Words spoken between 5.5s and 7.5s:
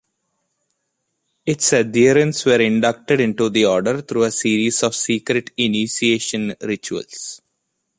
initiation rituals.